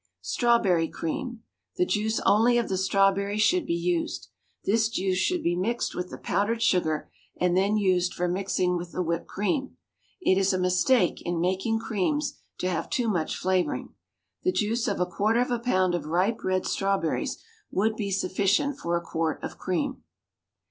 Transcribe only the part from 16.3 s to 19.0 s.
red strawberries would be sufficient for